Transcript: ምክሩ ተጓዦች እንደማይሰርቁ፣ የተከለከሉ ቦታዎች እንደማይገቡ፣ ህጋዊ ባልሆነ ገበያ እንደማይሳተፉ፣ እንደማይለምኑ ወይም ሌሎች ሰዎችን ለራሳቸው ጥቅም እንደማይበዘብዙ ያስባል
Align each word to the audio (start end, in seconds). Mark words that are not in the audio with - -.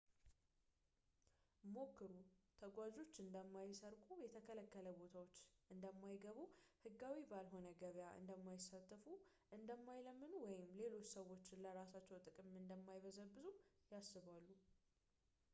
ምክሩ 1.73 2.13
ተጓዦች 2.61 3.13
እንደማይሰርቁ፣ 3.23 4.07
የተከለከሉ 4.23 4.85
ቦታዎች 5.01 5.35
እንደማይገቡ፣ 5.75 6.37
ህጋዊ 6.85 7.17
ባልሆነ 7.33 7.67
ገበያ 7.83 8.07
እንደማይሳተፉ፣ 8.21 9.05
እንደማይለምኑ 9.59 10.33
ወይም 10.49 10.67
ሌሎች 10.81 11.07
ሰዎችን 11.17 11.63
ለራሳቸው 11.67 12.23
ጥቅም 12.25 12.49
እንደማይበዘብዙ 12.63 13.45
ያስባል 13.95 14.47